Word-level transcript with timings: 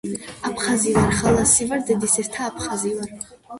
აფხაზი 0.49 0.93
ვარ, 0.95 1.13
ხალასი 1.19 1.69
ვარ, 1.73 1.85
დედისერთა 1.93 2.51
აფხაზი 2.51 2.97
ვარ. 2.99 3.15